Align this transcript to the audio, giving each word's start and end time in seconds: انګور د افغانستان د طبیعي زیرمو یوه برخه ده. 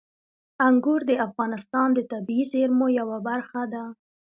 انګور 0.67 1.01
د 1.09 1.11
افغانستان 1.27 1.87
د 1.93 1.99
طبیعي 2.11 2.45
زیرمو 2.51 2.87
یوه 2.99 3.17
برخه 3.27 3.61
ده. 3.73 3.83